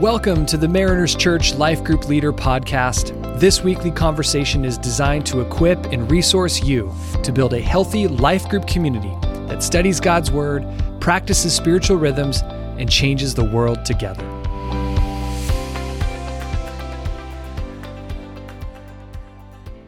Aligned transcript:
Welcome 0.00 0.46
to 0.46 0.56
the 0.56 0.68
Mariners 0.68 1.16
Church 1.16 1.56
Life 1.56 1.82
Group 1.82 2.08
Leader 2.08 2.32
Podcast. 2.32 3.40
This 3.40 3.64
weekly 3.64 3.90
conversation 3.90 4.64
is 4.64 4.78
designed 4.78 5.26
to 5.26 5.40
equip 5.40 5.86
and 5.86 6.08
resource 6.08 6.62
you 6.62 6.94
to 7.24 7.32
build 7.32 7.52
a 7.52 7.60
healthy 7.60 8.06
life 8.06 8.48
group 8.48 8.64
community 8.68 9.12
that 9.48 9.60
studies 9.60 9.98
God's 9.98 10.30
Word, 10.30 10.64
practices 11.00 11.52
spiritual 11.52 11.96
rhythms, 11.96 12.42
and 12.78 12.88
changes 12.88 13.34
the 13.34 13.42
world 13.42 13.84
together. 13.84 14.22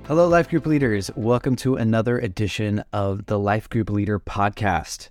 Hello, 0.09 0.27
Life 0.27 0.49
Group 0.49 0.67
Leaders. 0.67 1.13
Welcome 1.15 1.55
to 1.55 1.77
another 1.77 2.19
edition 2.19 2.83
of 2.93 3.27
the 3.27 3.39
Life 3.39 3.71
Group 3.71 3.89
Leader 3.89 4.19
Podcast. 4.19 5.11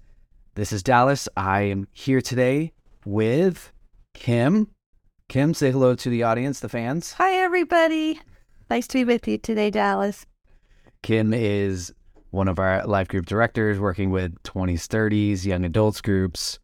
This 0.56 0.74
is 0.74 0.84
Dallas. 0.84 1.30
I 1.38 1.62
am 1.62 1.88
here 1.94 2.20
today 2.20 2.74
with 3.06 3.72
Kim. 4.14 4.68
Kim, 5.30 5.54
say 5.54 5.70
hello 5.70 5.94
to 5.94 6.10
the 6.10 6.24
audience, 6.24 6.60
the 6.60 6.68
fans. 6.68 7.14
Hi, 7.14 7.34
everybody. 7.36 8.20
Nice 8.68 8.88
to 8.88 8.98
be 8.98 9.06
with 9.06 9.28
you 9.28 9.38
today, 9.38 9.70
Dallas. 9.70 10.26
Kim 11.04 11.36
is 11.36 11.94
one 12.32 12.48
of 12.48 12.58
our 12.58 12.84
life 12.88 13.08
group 13.10 13.28
directors 13.28 13.80
working 13.80 14.10
with 14.10 14.42
20s, 14.42 14.88
30s, 14.88 15.46
young 15.46 15.66
adults 15.66 16.02
groups. 16.02 16.58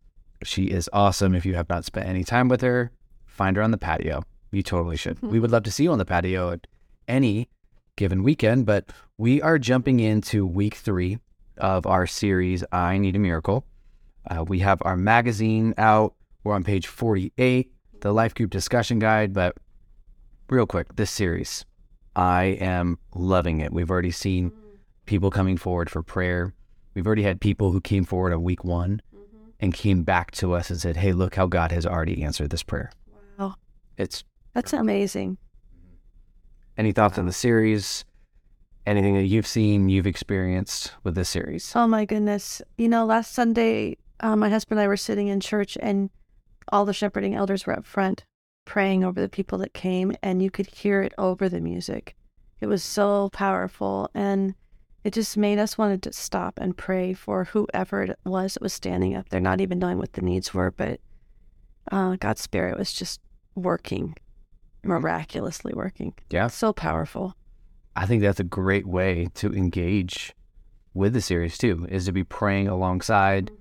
She 0.44 0.64
is 0.64 0.90
awesome. 0.92 1.36
If 1.36 1.46
you 1.46 1.54
have 1.54 1.70
not 1.70 1.86
spent 1.86 2.09
any 2.09 2.23
time 2.23 2.48
with 2.48 2.62
her, 2.62 2.92
find 3.28 3.56
her 3.56 3.62
on 3.62 3.70
the 3.70 3.78
patio. 3.78 4.23
You 4.52 4.64
totally 4.64 4.98
should. 4.98 5.22
we 5.22 5.40
would 5.40 5.52
love 5.52 5.64
to 5.64 5.72
see 5.72 5.84
you 5.84 5.92
on 5.92 6.00
the 6.00 6.04
patio 6.06 6.50
at 6.50 6.66
any 7.08 7.50
given 7.98 8.23
weekend, 8.23 8.66
but 8.66 8.92
we 9.20 9.44
are 9.44 9.59
jumping 9.59 10.00
into 10.00 10.44
week 10.44 10.73
three 10.73 11.20
of 11.59 11.86
our 11.86 12.08
series, 12.08 12.64
I 12.72 12.98
Need 12.98 13.16
a 13.16 13.20
Miracle. 13.20 13.64
Uh, 14.28 14.44
we 14.44 14.58
have 14.62 14.82
our 14.82 14.98
magazine 14.98 15.76
out. 15.78 16.16
We're 16.44 16.56
on 16.56 16.64
page 16.64 16.88
48, 16.88 17.72
the 18.05 18.14
life 18.14 18.36
group 18.36 18.52
discussion 18.52 19.00
guide. 19.00 19.34
But 19.34 19.58
real 20.48 20.67
quick, 20.67 20.95
this 20.95 21.09
series, 21.09 21.66
I 22.16 22.44
am 22.44 23.00
loving 23.16 23.61
it. 23.61 23.73
We've 23.73 23.89
already 23.89 24.11
seen 24.11 24.52
mm-hmm. 24.52 24.75
people 25.08 25.31
coming 25.31 25.58
forward 25.58 25.89
for 25.89 26.03
prayer. 26.03 26.53
We've 26.94 27.08
already 27.08 27.23
had 27.23 27.42
people 27.42 27.72
who 27.72 27.81
came 27.81 28.06
forward 28.06 28.31
on 28.31 28.44
week 28.44 28.64
one 28.64 29.02
mm-hmm. 29.11 29.50
and 29.59 29.73
came 29.73 30.03
back 30.03 30.30
to 30.33 30.53
us 30.53 30.70
and 30.70 30.80
said, 30.80 30.98
Hey, 30.98 31.14
look 31.14 31.33
how 31.33 31.48
God 31.48 31.72
has 31.72 31.83
already 31.83 32.22
answered 32.22 32.52
this 32.52 32.61
prayer. 32.61 32.92
Wow. 33.39 33.56
It's 33.98 34.23
That's 34.53 34.72
amazing. 34.72 35.39
Mm-hmm. 35.39 35.95
any 36.78 36.92
thoughts 36.92 37.17
on 37.17 37.26
the 37.26 37.33
series? 37.33 38.06
Anything 38.86 39.16
that 39.16 39.26
you've 39.26 39.48
seen, 39.48 39.89
you've 39.89 40.06
experienced 40.06 40.94
with 41.03 41.16
this 41.16 41.30
series? 41.30 41.73
Oh, 41.76 41.88
my 41.88 42.06
goodness. 42.06 42.61
You 42.78 42.88
know, 42.88 43.03
last 43.03 43.33
Sunday, 43.33 43.98
uh, 44.20 44.36
my 44.36 44.52
husband 44.52 44.80
and 44.80 44.86
I 44.86 44.88
were 44.88 44.95
sitting 44.95 45.28
in 45.28 45.39
church, 45.39 45.76
and 45.81 46.11
all 46.69 46.85
the 46.85 46.94
shepherding 46.94 47.35
elders 47.35 47.66
were 47.66 47.77
up 47.77 47.85
front 47.85 48.25
praying 48.66 49.03
over 49.03 49.21
the 49.21 49.30
people 49.30 49.59
that 49.59 49.73
came, 49.73 50.13
and 50.21 50.41
you 50.41 50.52
could 50.52 50.67
hear 50.67 51.02
it 51.02 51.13
over 51.17 51.47
the 51.47 51.61
music. 51.61 52.16
It 52.59 52.67
was 52.67 52.83
so 52.83 53.30
powerful, 53.31 54.09
and 54.13 54.55
it 55.03 55.13
just 55.13 55.38
made 55.38 55.59
us 55.59 55.77
want 55.77 56.02
to 56.02 56.13
stop 56.13 56.58
and 56.59 56.75
pray 56.75 57.13
for 57.13 57.45
whoever 57.45 58.03
it 58.03 58.19
was 58.25 58.55
that 58.55 58.63
was 58.63 58.73
standing 58.73 59.16
up 59.16 59.30
there, 59.30 59.39
not 59.39 59.61
even 59.61 59.80
knowing 59.80 59.99
what 59.99 60.13
the 60.13 60.21
needs 60.21 60.53
were, 60.53 60.71
but 60.71 60.99
uh, 61.91 62.16
God's 62.19 62.41
Spirit 62.41 62.77
was 62.77 62.91
just 62.91 63.21
working, 63.53 64.16
miraculously 64.83 65.73
working. 65.73 66.13
Yeah. 66.31 66.47
So 66.47 66.73
powerful. 66.73 67.36
I 67.95 68.05
think 68.05 68.21
that's 68.21 68.39
a 68.39 68.43
great 68.43 68.88
way 68.88 69.27
to 69.36 69.53
engage 69.53 70.33
with 70.93 71.13
the 71.13 71.21
series 71.21 71.58
too, 71.58 71.86
is 71.89 72.05
to 72.05 72.11
be 72.11 72.23
praying 72.23 72.67
alongside, 72.67 73.52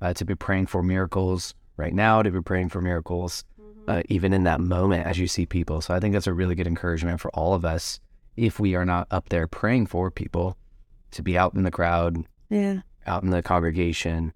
uh, 0.00 0.12
to 0.14 0.24
be 0.24 0.34
praying 0.34 0.66
for 0.66 0.82
miracles 0.82 1.54
right 1.76 1.92
now, 1.94 2.22
to 2.22 2.30
be 2.30 2.40
praying 2.42 2.68
for 2.70 2.80
miracles 2.80 3.44
uh, 3.88 4.02
even 4.08 4.32
in 4.32 4.44
that 4.44 4.60
moment 4.60 5.06
as 5.06 5.18
you 5.18 5.26
see 5.26 5.44
people. 5.46 5.80
So 5.80 5.92
I 5.94 5.98
think 6.00 6.12
that's 6.12 6.26
a 6.28 6.32
really 6.32 6.54
good 6.54 6.66
encouragement 6.68 7.20
for 7.20 7.30
all 7.34 7.54
of 7.54 7.64
us 7.64 7.98
if 8.36 8.60
we 8.60 8.74
are 8.74 8.84
not 8.84 9.06
up 9.10 9.28
there 9.28 9.46
praying 9.46 9.86
for 9.86 10.10
people 10.10 10.56
to 11.10 11.22
be 11.22 11.36
out 11.36 11.54
in 11.54 11.64
the 11.64 11.70
crowd, 11.70 12.24
Yeah. 12.48 12.80
out 13.06 13.22
in 13.24 13.30
the 13.30 13.42
congregation, 13.42 14.32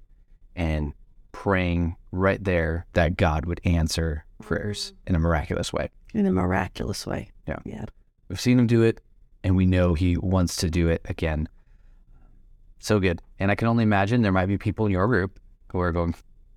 and 0.54 0.92
praying 1.32 1.96
right 2.12 2.42
there 2.42 2.86
that 2.94 3.16
God 3.16 3.46
would 3.46 3.60
answer 3.64 4.24
prayers 4.42 4.92
in 5.06 5.14
a 5.14 5.18
miraculous 5.18 5.72
way. 5.72 5.90
In 6.12 6.26
a 6.26 6.32
miraculous 6.32 7.06
way. 7.06 7.30
Yeah. 7.46 7.58
Yeah. 7.64 7.84
We've 8.28 8.40
seen 8.40 8.58
him 8.58 8.66
do 8.66 8.82
it, 8.82 9.00
and 9.44 9.54
we 9.56 9.64
know 9.66 9.94
he 9.94 10.16
wants 10.16 10.56
to 10.56 10.68
do 10.70 10.88
it 10.88 11.02
again. 11.04 11.48
So 12.78 13.00
good. 13.00 13.22
And 13.38 13.50
I 13.50 13.54
can 13.54 13.68
only 13.68 13.82
imagine 13.84 14.22
there 14.22 14.32
might 14.32 14.46
be 14.46 14.58
people 14.58 14.86
in 14.86 14.92
your 14.92 15.06
group 15.06 15.38
who 15.72 15.80
are 15.80 15.92
going 15.92 16.14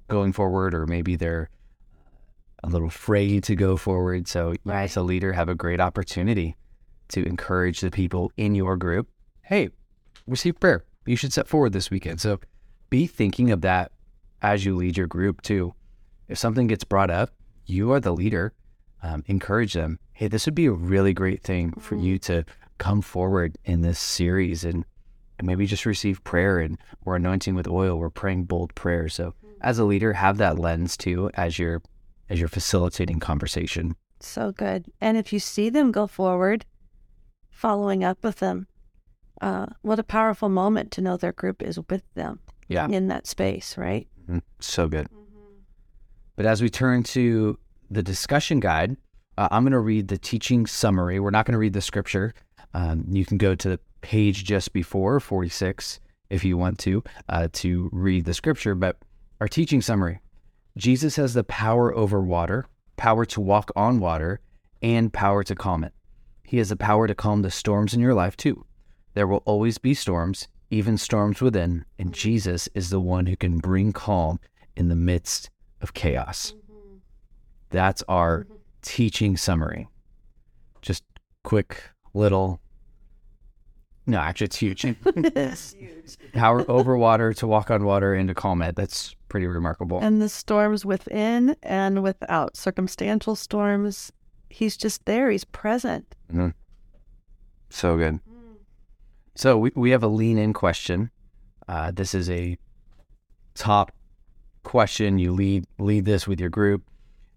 going 0.10 0.34
forward, 0.34 0.74
or 0.74 0.86
maybe 0.86 1.16
they're 1.16 1.50
a 2.64 2.68
little 2.68 2.88
afraid 2.90 3.44
to 3.46 3.56
go 3.56 3.78
forward. 3.78 4.28
So 4.28 4.52
you 4.52 4.58
Right. 4.66 4.84
as 4.84 4.98
a 4.98 5.02
leader 5.02 5.34
have 5.34 5.48
a 5.48 5.56
great 5.56 5.80
opportunity 5.80 6.58
to 7.10 7.24
encourage 7.26 7.80
the 7.80 7.90
people 7.92 8.32
in 8.36 8.56
your 8.56 8.76
group. 8.76 9.08
Hey, 9.44 9.70
receive 10.28 10.60
prayer. 10.60 10.84
You 11.06 11.16
should 11.16 11.32
step 11.32 11.48
forward 11.48 11.74
this 11.74 11.90
weekend. 11.90 12.20
So 12.20 12.40
be 12.90 13.08
thinking 13.08 13.50
of 13.52 13.62
that 13.62 13.92
as 14.42 14.66
you 14.66 14.76
lead 14.76 14.98
your 14.98 15.08
group 15.08 15.42
too. 15.42 15.74
If 16.28 16.38
something 16.38 16.68
gets 16.68 16.84
brought 16.84 17.10
up, 17.10 17.32
you 17.66 17.92
are 17.94 18.00
the 18.00 18.14
leader. 18.14 18.54
Um, 19.02 19.24
encourage 19.28 19.74
them. 19.74 19.98
Hey, 20.14 20.28
this 20.28 20.46
would 20.46 20.56
be 20.56 20.66
a 20.66 20.72
really 20.72 21.14
great 21.14 21.42
thing 21.42 21.72
for 21.80 21.96
you 21.96 22.20
to 22.20 22.44
come 22.78 23.02
forward 23.02 23.58
in 23.64 23.82
this 23.82 23.98
series 24.00 24.66
and, 24.66 24.86
and 25.38 25.48
maybe 25.48 25.66
just 25.66 25.86
receive 25.86 26.24
prayer 26.24 26.60
and 26.60 26.78
we're 27.06 27.16
anointing 27.16 27.56
with 27.56 27.68
oil. 27.68 27.98
We're 27.98 28.10
praying 28.10 28.44
bold 28.44 28.76
prayers. 28.76 29.14
So 29.16 29.34
as 29.62 29.80
a 29.80 29.86
leader, 29.86 30.14
have 30.14 30.38
that 30.38 30.58
lens 30.60 30.96
too 30.98 31.30
as 31.34 31.60
you're 31.60 31.82
as 32.30 32.40
you're 32.40 32.48
facilitating 32.50 33.20
conversation. 33.20 33.96
So 34.20 34.52
good. 34.52 34.86
And 35.02 35.18
if 35.18 35.34
you 35.34 35.40
see 35.40 35.70
them 35.70 35.92
go 35.92 36.06
forward, 36.06 36.66
following 37.50 38.04
up 38.04 38.24
with 38.24 38.38
them, 38.40 38.68
uh, 39.42 39.68
what 39.82 39.98
a 40.00 40.04
powerful 40.04 40.50
moment 40.50 40.92
to 40.92 41.02
know 41.02 41.18
their 41.18 41.32
group 41.32 41.64
is 41.64 41.80
with 41.90 42.04
them 42.14 42.40
Yeah. 42.68 42.88
in 42.88 43.08
that 43.08 43.26
space, 43.26 43.78
right? 43.78 44.08
Mm, 44.30 44.42
So 44.60 44.88
good. 44.88 45.08
But 46.36 46.46
as 46.46 46.62
we 46.62 46.70
turn 46.70 47.04
to 47.04 47.58
the 47.90 48.04
discussion 48.04 48.60
guide, 48.60 48.96
uh, 49.38 49.48
I'm 49.52 49.64
going 49.64 49.72
to 49.74 49.80
read 49.80 50.08
the 50.08 50.18
teaching 50.18 50.68
summary. 50.68 51.20
We're 51.20 51.32
not 51.32 51.46
going 51.46 51.54
to 51.54 51.60
read 51.60 51.74
the 51.74 51.82
scripture. 51.82 52.34
Um, 52.74 53.06
you 53.10 53.26
can 53.26 53.38
go 53.38 53.56
to 53.56 53.70
the 53.70 53.80
page 54.02 54.44
just 54.46 54.72
before 54.72 55.20
46 55.20 56.00
if 56.30 56.44
you 56.44 56.58
want 56.58 56.78
to 56.80 57.04
uh, 57.28 57.48
to 57.54 57.90
read 57.92 58.26
the 58.26 58.34
scripture. 58.34 58.76
But 58.76 58.98
our 59.40 59.48
teaching 59.48 59.82
summary: 59.82 60.20
Jesus 60.78 61.16
has 61.16 61.34
the 61.34 61.44
power 61.44 61.96
over 61.96 62.22
water, 62.22 62.66
power 62.98 63.26
to 63.26 63.42
walk 63.42 63.72
on 63.76 64.00
water, 64.00 64.40
and 64.82 65.12
power 65.12 65.44
to 65.44 65.56
calm 65.56 65.84
it. 65.84 65.94
He 66.44 66.58
has 66.58 66.70
the 66.70 66.76
power 66.76 67.08
to 67.08 67.16
calm 67.16 67.42
the 67.42 67.52
storms 67.52 67.94
in 67.94 68.00
your 68.00 68.14
life 68.14 68.36
too. 68.36 68.66
There 69.14 69.28
will 69.28 69.44
always 69.46 69.78
be 69.78 69.94
storms, 69.94 70.48
even 70.70 70.98
storms 70.98 71.42
within, 71.42 71.86
and 71.98 72.14
Jesus 72.14 72.70
is 72.74 72.90
the 72.90 73.00
one 73.00 73.26
who 73.26 73.36
can 73.36 73.58
bring 73.58 73.92
calm 73.92 74.40
in 74.76 74.88
the 74.88 74.96
midst 74.96 75.50
of 75.82 75.94
chaos. 75.94 76.54
Mm-hmm. 76.72 76.98
That's 77.70 78.04
our 78.08 78.44
mm-hmm. 78.44 78.56
teaching 78.82 79.38
summary. 79.38 79.90
Just 80.82 81.04
quick 81.44 81.84
little. 82.14 82.62
No, 84.10 84.18
actually, 84.18 84.46
it's 84.46 84.56
huge. 84.58 84.86
Power 86.34 86.70
over 86.70 86.98
water 86.98 87.32
to 87.34 87.46
walk 87.46 87.70
on 87.70 87.84
water 87.84 88.16
and 88.16 88.28
to 88.28 88.34
calm 88.34 88.64
it. 88.64 88.76
That's 88.76 89.16
pretty 89.30 89.46
remarkable. 89.46 90.00
And 90.00 90.20
the 90.20 90.30
storms 90.30 90.84
within 90.84 91.56
and 91.62 92.02
without, 92.02 92.58
circumstantial 92.58 93.36
storms, 93.36 94.12
he's 94.50 94.76
just 94.78 95.06
there. 95.06 95.30
He's 95.30 95.44
present. 95.46 96.16
Mhm. 96.34 96.54
So 97.70 97.98
good. 97.98 98.20
So 99.36 99.60
we, 99.60 99.72
we 99.76 99.92
have 99.92 100.02
a 100.02 100.08
lean 100.08 100.40
in 100.40 100.54
question. 100.54 101.12
Uh, 101.68 101.92
this 101.92 102.16
is 102.16 102.32
a 102.32 102.58
top 103.54 103.92
question. 104.64 105.20
You 105.20 105.34
lead 105.34 105.66
lead 105.78 106.06
this 106.06 106.28
with 106.28 106.40
your 106.40 106.50
group. 106.50 106.82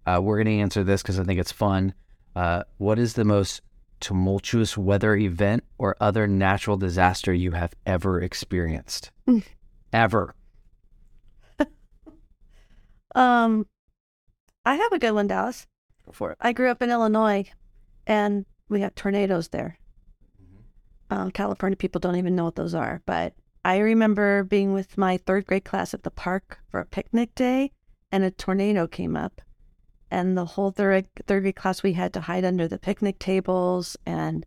Uh, 0.07 0.19
we're 0.23 0.37
going 0.43 0.57
to 0.57 0.61
answer 0.63 0.83
this 0.83 1.03
because 1.03 1.19
I 1.19 1.23
think 1.23 1.39
it's 1.39 1.51
fun. 1.51 1.93
Uh, 2.35 2.63
what 2.77 2.97
is 2.97 3.13
the 3.13 3.23
most 3.25 3.61
tumultuous 4.03 4.77
weather 4.77 5.15
event 5.15 5.63
or 5.77 5.95
other 6.01 6.27
natural 6.27 6.75
disaster 6.75 7.33
you 7.33 7.51
have 7.51 7.73
ever 7.85 8.21
experienced? 8.21 9.11
ever. 9.91 10.35
Um, 13.15 13.67
I 14.65 14.73
have 14.73 14.91
a 14.91 14.97
good 14.97 15.11
one, 15.11 15.27
Dallas. 15.27 15.67
Go 16.03 16.13
for 16.13 16.31
it. 16.31 16.37
I 16.41 16.51
grew 16.51 16.71
up 16.71 16.81
in 16.81 16.89
Illinois, 16.89 17.45
and 18.07 18.43
we 18.69 18.81
have 18.81 18.95
tornadoes 18.95 19.49
there. 19.49 19.77
Mm-hmm. 20.41 21.13
Um, 21.13 21.29
California 21.29 21.77
people 21.77 21.99
don't 21.99 22.15
even 22.15 22.35
know 22.35 22.45
what 22.45 22.55
those 22.55 22.73
are, 22.73 23.03
but 23.05 23.35
I 23.63 23.77
remember 23.77 24.43
being 24.43 24.73
with 24.73 24.97
my 24.97 25.17
third 25.17 25.45
grade 25.45 25.63
class 25.63 25.93
at 25.93 26.01
the 26.01 26.09
park 26.09 26.57
for 26.71 26.79
a 26.79 26.87
picnic 26.87 27.35
day, 27.35 27.71
and 28.11 28.23
a 28.23 28.31
tornado 28.31 28.87
came 28.87 29.15
up, 29.15 29.39
and 30.13 30.37
the 30.37 30.45
whole 30.45 30.71
third 30.71 31.07
third 31.27 31.41
grade 31.43 31.55
class 31.55 31.83
we 31.83 31.93
had 31.93 32.13
to 32.13 32.21
hide 32.21 32.45
under 32.45 32.67
the 32.67 32.77
picnic 32.79 33.19
tables 33.19 33.97
and 34.05 34.45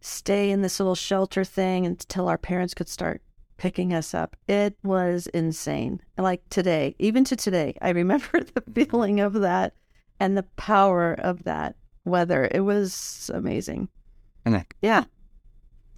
stay 0.00 0.50
in 0.50 0.62
this 0.62 0.78
little 0.80 0.94
shelter 0.94 1.44
thing 1.44 1.86
until 1.86 2.28
our 2.28 2.38
parents 2.38 2.74
could 2.74 2.88
start 2.88 3.22
picking 3.56 3.94
us 3.94 4.12
up. 4.14 4.36
It 4.48 4.76
was 4.82 5.28
insane. 5.28 6.00
Like 6.18 6.42
today, 6.50 6.94
even 6.98 7.24
to 7.24 7.36
today, 7.36 7.74
I 7.80 7.90
remember 7.90 8.40
the 8.54 8.62
feeling 8.86 9.20
of 9.20 9.34
that. 9.34 9.74
and 10.20 10.36
the 10.36 10.42
power 10.56 11.14
of 11.14 11.44
that 11.44 11.74
weather. 12.04 12.48
It 12.52 12.60
was 12.60 13.30
amazing. 13.34 13.88
And 14.44 14.54
then, 14.54 14.66
Yeah. 14.80 15.04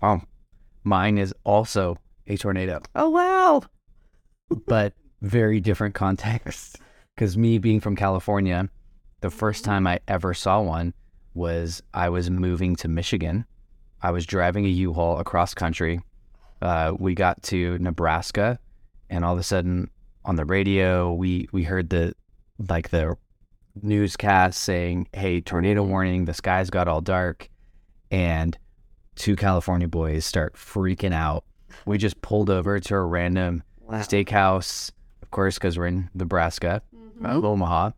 oh, 0.02 0.20
mine 0.82 1.16
is 1.18 1.34
also 1.44 1.98
a 2.26 2.36
tornado, 2.36 2.80
Oh 2.94 3.08
wow. 3.10 3.62
but 4.66 4.92
very 5.22 5.60
different 5.60 5.94
context. 5.94 6.78
Because 7.14 7.36
me 7.38 7.58
being 7.58 7.80
from 7.80 7.96
California, 7.96 8.68
the 9.24 9.30
first 9.30 9.64
time 9.64 9.86
I 9.86 10.00
ever 10.06 10.34
saw 10.34 10.60
one 10.60 10.92
was 11.32 11.82
I 11.94 12.10
was 12.10 12.28
moving 12.28 12.76
to 12.76 12.88
Michigan. 12.88 13.46
I 14.02 14.10
was 14.10 14.26
driving 14.26 14.66
a 14.66 14.68
U-Haul 14.68 15.18
across 15.18 15.54
country. 15.54 16.02
Uh, 16.60 16.92
we 16.98 17.14
got 17.14 17.42
to 17.44 17.78
Nebraska, 17.78 18.58
and 19.08 19.24
all 19.24 19.32
of 19.32 19.38
a 19.38 19.42
sudden 19.42 19.88
on 20.26 20.36
the 20.36 20.44
radio, 20.44 21.10
we 21.14 21.48
we 21.52 21.62
heard 21.62 21.88
the 21.88 22.12
like 22.68 22.90
the 22.90 23.16
newscast 23.82 24.60
saying, 24.60 25.08
"Hey, 25.14 25.40
tornado 25.40 25.82
warning! 25.82 26.26
The 26.26 26.34
skies 26.34 26.68
got 26.68 26.86
all 26.86 27.00
dark," 27.00 27.48
and 28.10 28.58
two 29.16 29.36
California 29.36 29.88
boys 29.88 30.26
start 30.26 30.52
freaking 30.54 31.14
out. 31.14 31.44
We 31.86 31.96
just 31.96 32.20
pulled 32.20 32.50
over 32.50 32.78
to 32.78 32.94
a 32.94 33.00
random 33.02 33.62
Wow. 33.80 34.00
steakhouse, 34.00 34.90
of 35.22 35.30
course, 35.30 35.54
because 35.54 35.78
we're 35.78 35.86
in 35.86 36.10
Nebraska, 36.12 36.82
uh, 37.24 37.40
Omaha. 37.40 37.92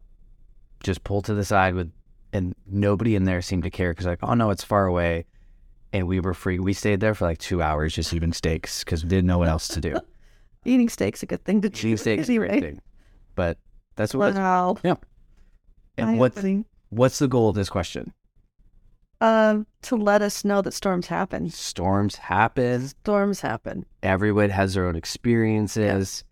Just 0.83 1.05
pulled 1.05 1.25
to 1.27 1.35
the 1.35 1.45
side 1.45 1.75
with, 1.75 1.91
and 2.33 2.55
nobody 2.67 3.17
in 3.17 3.25
there 3.25 3.43
seemed 3.43 3.63
to 3.65 3.71
care 3.71 3.93
because 3.93 4.07
like, 4.07 4.19
oh 4.23 4.35
no, 4.35 4.51
it's 4.51 4.65
far 4.65 4.87
away, 4.87 5.27
and 5.93 6.07
we 6.07 6.21
were 6.21 6.35
free. 6.35 6.59
We 6.59 6.73
stayed 6.73 7.01
there 7.01 7.15
for 7.15 7.25
like 7.25 7.39
two 7.39 7.63
hours 7.63 7.95
just 7.95 8.13
eating 8.13 8.33
steaks 8.33 8.85
because 8.85 9.03
we 9.03 9.09
didn't 9.09 9.27
know 9.27 9.39
what 9.39 9.49
else 9.49 9.69
to 9.69 9.81
do. 9.81 9.97
Eating 10.65 10.89
steak's 10.89 11.23
a 11.23 11.27
good 11.27 11.45
thing 11.45 11.61
to 11.61 11.69
do. 11.69 11.79
Eating 11.79 11.97
steaks, 11.97 12.29
right? 12.39 12.61
thing. 12.61 12.81
but 13.37 13.57
that's 13.95 14.15
what. 14.15 14.35
Wow. 14.35 14.77
Yeah. 14.83 14.97
And 15.97 16.19
what's 16.19 16.43
what's 16.91 17.19
the 17.19 17.29
goal 17.29 17.49
of 17.49 17.55
this 17.55 17.71
question? 17.71 18.13
Um, 19.21 19.67
to 19.83 19.97
let 19.97 20.21
us 20.21 20.45
know 20.45 20.61
that 20.61 20.73
storms 20.73 21.07
happen. 21.07 21.49
Storms 21.49 22.17
happen. 22.17 22.89
Storms 22.89 23.41
happen. 23.41 23.87
Everyone 24.03 24.51
has 24.51 24.75
their 24.75 24.87
own 24.87 24.97
experiences. 24.97 26.23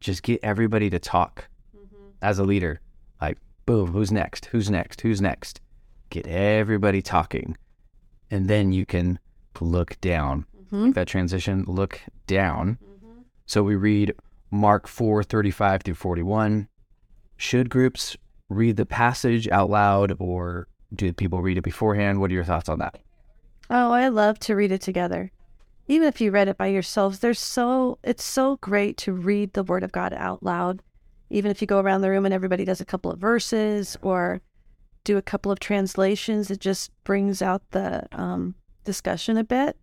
Just 0.00 0.22
get 0.22 0.40
everybody 0.42 0.90
to 0.90 0.98
talk 0.98 1.48
as 2.20 2.38
a 2.38 2.44
leader. 2.44 2.80
Boom, 3.68 3.92
who's 3.92 4.10
next? 4.10 4.46
Who's 4.46 4.70
next? 4.70 5.02
Who's 5.02 5.20
next? 5.20 5.60
Get 6.08 6.26
everybody 6.26 7.02
talking. 7.02 7.54
And 8.30 8.48
then 8.48 8.72
you 8.72 8.86
can 8.86 9.18
look 9.60 10.00
down. 10.00 10.46
Mhm. 10.72 10.94
That 10.94 11.06
transition, 11.06 11.64
look 11.66 12.00
down. 12.26 12.78
So 13.44 13.62
we 13.62 13.76
read 13.76 14.14
Mark 14.50 14.88
4 14.88 15.22
35 15.22 15.82
through 15.82 15.96
41. 15.96 16.68
Should 17.36 17.68
groups 17.68 18.16
read 18.48 18.78
the 18.78 18.86
passage 18.86 19.46
out 19.48 19.68
loud 19.68 20.16
or 20.18 20.66
do 20.94 21.12
people 21.12 21.42
read 21.42 21.58
it 21.58 21.62
beforehand? 21.62 22.20
What 22.20 22.30
are 22.30 22.34
your 22.34 22.44
thoughts 22.44 22.70
on 22.70 22.78
that? 22.78 22.98
Oh, 23.68 23.92
I 23.92 24.08
love 24.08 24.38
to 24.40 24.56
read 24.56 24.72
it 24.72 24.80
together. 24.80 25.30
Even 25.86 26.08
if 26.08 26.22
you 26.22 26.30
read 26.30 26.48
it 26.48 26.56
by 26.56 26.68
yourselves, 26.68 27.18
there's 27.18 27.38
so 27.38 27.98
it's 28.02 28.24
so 28.24 28.56
great 28.62 28.96
to 28.98 29.12
read 29.12 29.52
the 29.52 29.62
word 29.62 29.82
of 29.82 29.92
God 29.92 30.14
out 30.14 30.42
loud. 30.42 30.82
Even 31.30 31.50
if 31.50 31.60
you 31.60 31.66
go 31.66 31.80
around 31.80 32.00
the 32.00 32.10
room 32.10 32.24
and 32.24 32.34
everybody 32.34 32.64
does 32.64 32.80
a 32.80 32.84
couple 32.84 33.10
of 33.10 33.18
verses 33.18 33.96
or 34.02 34.40
do 35.04 35.16
a 35.16 35.22
couple 35.22 35.52
of 35.52 35.60
translations, 35.60 36.50
it 36.50 36.60
just 36.60 36.90
brings 37.04 37.42
out 37.42 37.62
the 37.70 38.06
um, 38.12 38.54
discussion 38.84 39.36
a 39.36 39.44
bit. 39.44 39.76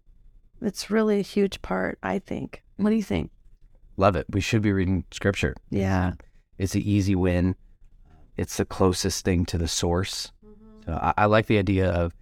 It's 0.61 0.89
really 0.89 1.19
a 1.19 1.23
huge 1.23 1.61
part, 1.61 1.99
I 2.01 2.19
think. 2.19 2.63
What 2.77 2.89
do 2.89 2.95
you 2.95 3.03
think? 3.03 3.31
Love 3.97 4.15
it. 4.15 4.25
We 4.29 4.41
should 4.41 4.61
be 4.61 4.73
reading 4.73 5.05
scripture. 5.11 5.55
Yeah. 5.69 6.13
It's 6.57 6.75
an 6.75 6.81
easy 6.81 7.15
win. 7.15 7.55
It's 8.37 8.57
the 8.57 8.65
closest 8.65 9.23
thing 9.23 9.45
to 9.45 9.57
the 9.57 9.67
source. 9.67 10.31
So 10.85 10.93
I, 10.93 11.13
I 11.17 11.25
like 11.25 11.47
the 11.47 11.57
idea 11.57 11.89
of 11.89 12.13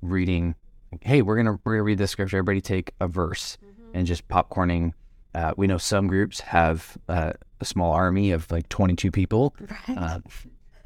reading. 0.00 0.54
Hey, 1.00 1.22
we're 1.22 1.36
gonna 1.36 1.58
we're 1.64 1.74
gonna 1.74 1.84
read 1.84 1.98
this 1.98 2.10
scripture. 2.10 2.38
Everybody 2.38 2.60
take 2.60 2.92
a 3.00 3.08
verse 3.08 3.56
and 3.94 4.06
just 4.06 4.26
popcorning. 4.28 4.92
Uh, 5.34 5.54
we 5.56 5.66
know 5.66 5.78
some 5.78 6.08
groups 6.08 6.40
have 6.40 6.98
uh, 7.08 7.32
a 7.62 7.64
small 7.64 7.92
army 7.92 8.30
of 8.32 8.50
like 8.50 8.68
22 8.68 9.10
people. 9.10 9.54
Right. 9.88 9.98
Uh, 9.98 10.20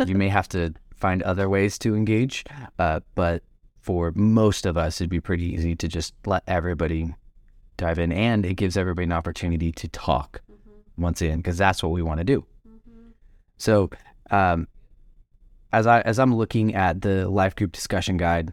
you 0.07 0.15
may 0.15 0.29
have 0.29 0.49
to 0.51 0.73
find 0.95 1.23
other 1.23 1.49
ways 1.49 1.79
to 1.81 1.95
engage, 1.95 2.45
uh, 2.79 3.01
but 3.15 3.43
for 3.81 4.13
most 4.15 4.67
of 4.67 4.77
us, 4.77 5.01
it'd 5.01 5.11
be 5.11 5.21
pretty 5.21 5.45
easy 5.45 5.75
to 5.75 5.89
just 5.89 6.15
let 6.25 6.43
everybody 6.47 7.15
dive 7.77 7.99
in, 7.99 8.13
and 8.13 8.47
it 8.47 8.55
gives 8.55 8.77
everybody 8.77 9.05
an 9.05 9.13
opportunity 9.13 9.73
to 9.73 9.89
talk 9.89 10.41
once 10.97 11.21
in, 11.21 11.39
because 11.39 11.59
that's 11.59 11.83
what 11.83 11.93
we 11.93 12.03
want 12.03 12.19
to 12.19 12.25
do. 12.25 12.45
So, 13.59 13.91
um, 14.31 14.69
as 15.73 15.87
I 15.87 16.01
as 16.03 16.19
I'm 16.19 16.35
looking 16.35 16.75
at 16.75 17.03
the 17.03 17.29
life 17.29 17.55
group 17.55 17.73
discussion 17.73 18.17
guide, 18.17 18.53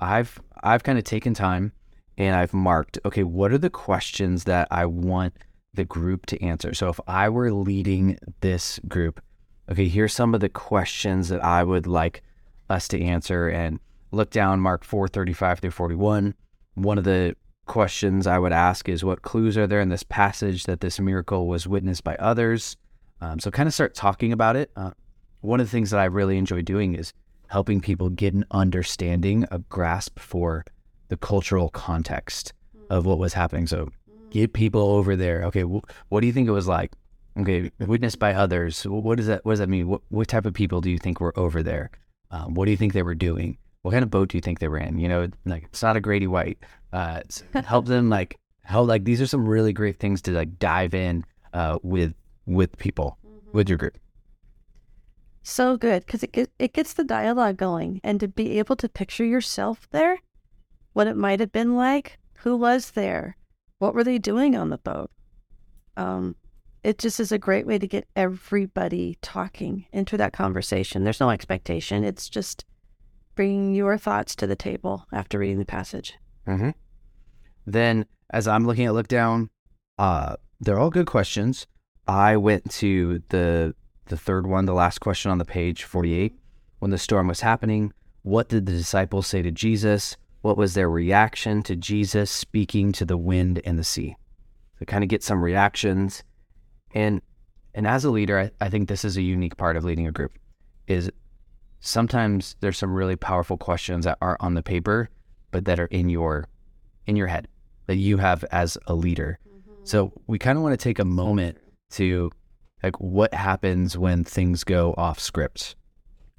I've 0.00 0.40
I've 0.62 0.82
kind 0.82 0.98
of 0.98 1.04
taken 1.04 1.34
time 1.34 1.72
and 2.18 2.34
I've 2.34 2.54
marked, 2.54 2.98
okay, 3.04 3.22
what 3.22 3.52
are 3.52 3.58
the 3.58 3.70
questions 3.70 4.44
that 4.44 4.68
I 4.70 4.86
want 4.86 5.34
the 5.76 5.84
group 5.84 6.26
to 6.26 6.42
answer? 6.42 6.74
So 6.74 6.88
if 6.88 7.00
I 7.06 7.28
were 7.28 7.52
leading 7.52 8.18
this 8.40 8.80
group, 8.88 9.20
okay, 9.70 9.88
here's 9.88 10.12
some 10.12 10.34
of 10.34 10.40
the 10.40 10.48
questions 10.48 11.28
that 11.28 11.42
I 11.44 11.62
would 11.62 11.86
like 11.86 12.22
us 12.68 12.88
to 12.88 13.00
answer 13.00 13.48
and 13.48 13.78
look 14.10 14.30
down 14.30 14.60
Mark 14.60 14.84
435 14.84 15.60
through 15.60 15.70
41. 15.70 16.34
One 16.74 16.98
of 16.98 17.04
the 17.04 17.36
questions 17.66 18.26
I 18.26 18.38
would 18.38 18.52
ask 18.52 18.88
is 18.88 19.04
what 19.04 19.22
clues 19.22 19.56
are 19.56 19.66
there 19.66 19.80
in 19.80 19.88
this 19.88 20.04
passage 20.04 20.64
that 20.64 20.80
this 20.80 21.00
miracle 21.00 21.46
was 21.46 21.66
witnessed 21.66 22.04
by 22.04 22.16
others? 22.16 22.76
Um, 23.20 23.38
so 23.38 23.50
kind 23.50 23.66
of 23.66 23.74
start 23.74 23.94
talking 23.94 24.32
about 24.32 24.56
it. 24.56 24.70
Uh, 24.76 24.90
one 25.40 25.60
of 25.60 25.66
the 25.66 25.70
things 25.70 25.90
that 25.90 26.00
I 26.00 26.04
really 26.04 26.38
enjoy 26.38 26.62
doing 26.62 26.94
is 26.94 27.12
helping 27.48 27.80
people 27.80 28.08
get 28.08 28.34
an 28.34 28.44
understanding, 28.50 29.46
a 29.50 29.58
grasp 29.58 30.18
for 30.18 30.64
the 31.08 31.16
cultural 31.16 31.68
context 31.68 32.52
of 32.90 33.06
what 33.06 33.18
was 33.18 33.32
happening. 33.32 33.66
So 33.66 33.90
get 34.40 34.52
people 34.52 34.82
over 34.82 35.16
there. 35.16 35.44
Okay, 35.44 35.62
wh- 35.62 35.84
what 36.08 36.20
do 36.20 36.26
you 36.26 36.32
think 36.32 36.48
it 36.48 36.52
was 36.52 36.68
like? 36.68 36.92
Okay, 37.38 37.70
witnessed 37.78 38.18
by 38.18 38.32
others. 38.34 38.84
What 38.84 39.16
does 39.16 39.26
that? 39.26 39.44
What 39.44 39.52
does 39.52 39.58
that 39.60 39.68
mean? 39.68 39.88
What, 39.88 40.02
what 40.08 40.28
type 40.28 40.46
of 40.46 40.54
people 40.54 40.80
do 40.80 40.90
you 40.90 40.98
think 40.98 41.20
were 41.20 41.38
over 41.38 41.62
there? 41.62 41.90
Um, 42.30 42.54
what 42.54 42.64
do 42.64 42.70
you 42.70 42.76
think 42.76 42.92
they 42.92 43.02
were 43.02 43.14
doing? 43.14 43.58
What 43.82 43.92
kind 43.92 44.02
of 44.02 44.10
boat 44.10 44.30
do 44.30 44.38
you 44.38 44.42
think 44.42 44.58
they 44.58 44.68
were 44.68 44.78
in? 44.78 44.98
You 44.98 45.08
know, 45.08 45.28
like 45.44 45.64
it's 45.64 45.82
not 45.82 45.96
a 45.96 46.00
Grady 46.00 46.26
White. 46.26 46.58
Uh, 46.92 47.20
help 47.64 47.86
them 47.86 48.08
like 48.08 48.36
help. 48.62 48.88
Like 48.88 49.04
these 49.04 49.20
are 49.20 49.26
some 49.26 49.46
really 49.46 49.72
great 49.72 49.98
things 49.98 50.22
to 50.22 50.32
like 50.32 50.58
dive 50.58 50.94
in 50.94 51.24
uh, 51.52 51.78
with 51.82 52.14
with 52.46 52.76
people 52.78 53.18
with 53.52 53.68
your 53.68 53.78
group. 53.78 53.98
So 55.42 55.76
good 55.76 56.04
because 56.04 56.24
it 56.24 56.32
get, 56.32 56.50
it 56.58 56.72
gets 56.72 56.94
the 56.94 57.04
dialogue 57.04 57.56
going, 57.56 58.00
and 58.02 58.18
to 58.18 58.28
be 58.28 58.58
able 58.58 58.76
to 58.76 58.88
picture 58.88 59.24
yourself 59.24 59.88
there, 59.92 60.18
what 60.92 61.06
it 61.06 61.16
might 61.16 61.38
have 61.38 61.52
been 61.52 61.76
like, 61.76 62.18
who 62.38 62.56
was 62.56 62.90
there, 62.92 63.36
what 63.78 63.94
were 63.94 64.04
they 64.04 64.18
doing 64.18 64.56
on 64.56 64.70
the 64.70 64.78
boat. 64.78 65.10
Um, 65.96 66.36
it 66.82 66.98
just 66.98 67.18
is 67.18 67.32
a 67.32 67.38
great 67.38 67.66
way 67.66 67.78
to 67.78 67.86
get 67.86 68.06
everybody 68.14 69.18
talking 69.20 69.86
into 69.92 70.16
that 70.16 70.32
conversation. 70.32 71.04
There's 71.04 71.20
no 71.20 71.30
expectation; 71.30 72.04
it's 72.04 72.28
just 72.28 72.64
bringing 73.34 73.74
your 73.74 73.98
thoughts 73.98 74.36
to 74.36 74.46
the 74.46 74.56
table 74.56 75.06
after 75.12 75.38
reading 75.38 75.58
the 75.58 75.64
passage. 75.64 76.14
Mm-hmm. 76.46 76.70
Then, 77.66 78.06
as 78.30 78.46
I'm 78.46 78.66
looking 78.66 78.86
at 78.86 78.94
look 78.94 79.08
down, 79.08 79.50
uh, 79.98 80.36
they're 80.60 80.78
all 80.78 80.90
good 80.90 81.06
questions. 81.06 81.66
I 82.06 82.36
went 82.36 82.70
to 82.72 83.22
the 83.30 83.74
the 84.06 84.16
third 84.16 84.46
one, 84.46 84.66
the 84.66 84.72
last 84.72 85.00
question 85.00 85.32
on 85.32 85.38
the 85.38 85.44
page, 85.44 85.82
48. 85.82 86.38
When 86.78 86.92
the 86.92 86.98
storm 86.98 87.26
was 87.26 87.40
happening, 87.40 87.92
what 88.22 88.48
did 88.48 88.66
the 88.66 88.72
disciples 88.72 89.26
say 89.26 89.42
to 89.42 89.50
Jesus? 89.50 90.16
What 90.46 90.56
was 90.56 90.74
their 90.74 90.88
reaction 90.88 91.64
to 91.64 91.74
Jesus 91.74 92.30
speaking 92.30 92.92
to 92.92 93.04
the 93.04 93.16
wind 93.16 93.60
and 93.64 93.76
the 93.76 93.82
sea? 93.82 94.14
So 94.78 94.84
kind 94.84 95.02
of 95.02 95.10
get 95.10 95.24
some 95.24 95.42
reactions. 95.42 96.22
And 96.94 97.20
and 97.74 97.84
as 97.84 98.04
a 98.04 98.10
leader, 98.10 98.38
I, 98.38 98.50
I 98.64 98.70
think 98.70 98.86
this 98.86 99.04
is 99.04 99.16
a 99.16 99.22
unique 99.22 99.56
part 99.56 99.76
of 99.76 99.82
leading 99.82 100.06
a 100.06 100.12
group. 100.12 100.38
Is 100.86 101.10
sometimes 101.80 102.54
there's 102.60 102.78
some 102.78 102.94
really 102.94 103.16
powerful 103.16 103.56
questions 103.56 104.04
that 104.04 104.18
aren't 104.22 104.40
on 104.40 104.54
the 104.54 104.62
paper, 104.62 105.10
but 105.50 105.64
that 105.64 105.80
are 105.80 105.86
in 105.86 106.08
your 106.08 106.46
in 107.06 107.16
your 107.16 107.26
head 107.26 107.48
that 107.88 107.96
you 107.96 108.18
have 108.18 108.44
as 108.52 108.78
a 108.86 108.94
leader. 108.94 109.40
So 109.82 110.12
we 110.28 110.38
kind 110.38 110.56
of 110.56 110.62
want 110.62 110.78
to 110.78 110.84
take 110.84 111.00
a 111.00 111.04
moment 111.04 111.58
to 111.94 112.30
like 112.84 113.00
what 113.00 113.34
happens 113.34 113.98
when 113.98 114.22
things 114.22 114.62
go 114.62 114.94
off 114.96 115.18
script. 115.18 115.74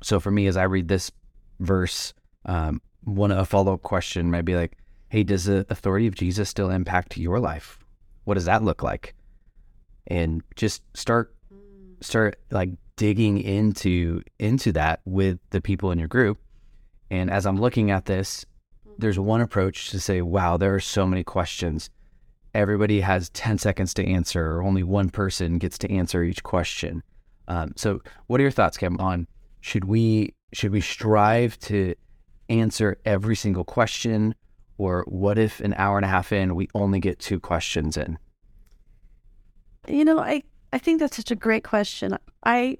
So 0.01 0.21
for 0.21 0.31
me, 0.31 0.47
as 0.47 0.55
I 0.55 0.63
read 0.63 0.87
this 0.87 1.11
verse, 1.59 2.13
um, 2.45 2.79
one 3.07 3.31
a 3.31 3.45
follow 3.45 3.73
up 3.73 3.81
question 3.81 4.29
might 4.31 4.45
be 4.45 4.55
like, 4.55 4.77
"Hey, 5.09 5.23
does 5.23 5.45
the 5.45 5.65
authority 5.69 6.07
of 6.07 6.15
Jesus 6.15 6.49
still 6.49 6.69
impact 6.69 7.17
your 7.17 7.39
life? 7.39 7.79
What 8.25 8.35
does 8.35 8.45
that 8.45 8.63
look 8.63 8.83
like?" 8.83 9.15
And 10.07 10.43
just 10.55 10.83
start 10.95 11.33
start 12.01 12.39
like 12.51 12.71
digging 12.95 13.39
into 13.39 14.21
into 14.39 14.71
that 14.73 15.01
with 15.05 15.39
the 15.51 15.61
people 15.61 15.91
in 15.91 15.99
your 15.99 16.07
group. 16.07 16.37
And 17.09 17.31
as 17.31 17.45
I'm 17.45 17.59
looking 17.59 17.91
at 17.91 18.05
this, 18.05 18.45
there's 18.97 19.19
one 19.19 19.41
approach 19.41 19.91
to 19.91 19.99
say, 19.99 20.21
wow, 20.21 20.57
there 20.57 20.73
are 20.75 20.79
so 20.79 21.05
many 21.05 21.23
questions. 21.23 21.89
Everybody 22.53 23.01
has 23.01 23.29
10 23.29 23.59
seconds 23.59 23.93
to 23.95 24.05
answer, 24.05 24.45
or 24.45 24.63
only 24.63 24.83
one 24.83 25.09
person 25.09 25.59
gets 25.59 25.77
to 25.79 25.91
answer 25.91 26.23
each 26.23 26.43
question. 26.43 27.03
Um, 27.47 27.73
so, 27.75 28.01
what 28.25 28.39
are 28.39 28.43
your 28.43 28.51
thoughts, 28.51 28.77
Kim, 28.77 28.99
on 28.99 29.27
should 29.61 29.85
we 29.85 30.33
should 30.53 30.71
we 30.71 30.81
strive 30.81 31.57
to 31.59 31.93
answer 32.49 32.97
every 33.05 33.35
single 33.35 33.63
question 33.63 34.35
or 34.77 35.03
what 35.07 35.37
if 35.37 35.59
an 35.59 35.73
hour 35.77 35.97
and 35.97 36.05
a 36.05 36.09
half 36.09 36.31
in 36.31 36.55
we 36.55 36.67
only 36.73 36.99
get 36.99 37.19
two 37.19 37.39
questions 37.39 37.97
in 37.97 38.17
You 39.87 40.05
know, 40.05 40.19
I, 40.19 40.43
I 40.71 40.77
think 40.77 40.99
that's 40.99 41.15
such 41.15 41.31
a 41.31 41.35
great 41.35 41.63
question. 41.63 42.17
I 42.43 42.77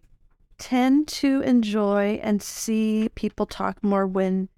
tend 0.58 1.08
to 1.08 1.42
enjoy 1.42 2.20
and 2.22 2.42
see 2.42 3.10
people 3.16 3.46
talk 3.46 3.84
more 3.84 4.08
when 4.08 4.50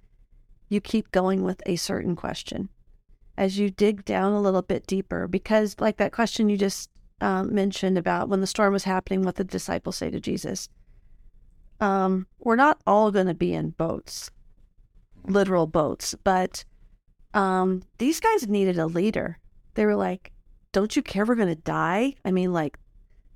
you 0.70 0.82
keep 0.82 1.12
going 1.12 1.44
with 1.44 1.62
a 1.66 1.76
certain 1.76 2.16
question 2.16 2.70
as 3.38 3.58
you 3.58 3.70
dig 3.70 4.06
down 4.06 4.34
a 4.34 4.42
little 4.42 4.62
bit 4.62 4.86
deeper. 4.88 5.28
Because, 5.28 5.76
like 5.80 5.98
that 5.98 6.12
question 6.12 6.50
you 6.50 6.58
just 6.58 6.90
um, 7.22 7.54
mentioned 7.54 7.98
about 7.98 8.30
when 8.30 8.42
the 8.42 8.48
storm 8.48 8.74
was 8.74 8.84
happening, 8.84 9.24
what 9.24 9.36
the 9.36 9.44
disciples 9.44 9.98
say 9.98 10.10
to 10.10 10.20
Jesus, 10.20 10.70
um, 11.80 12.28
we're 12.40 12.56
not 12.56 12.82
all 12.86 13.12
going 13.12 13.28
to 13.28 13.34
be 13.34 13.54
in 13.54 13.72
boats, 13.72 14.32
literal 15.26 15.68
boats, 15.68 16.16
but 16.24 16.64
um, 17.34 17.84
these 17.98 18.20
guys 18.20 18.48
needed 18.48 18.78
a 18.78 18.86
leader. 18.88 19.38
They 19.76 19.86
were 19.86 19.96
like, 19.96 20.32
don't 20.72 20.96
you 20.96 21.02
care 21.02 21.26
we're 21.26 21.36
going 21.36 21.48
to 21.48 21.56
die? 21.56 22.16
I 22.26 22.32
mean, 22.32 22.54
like, 22.54 22.78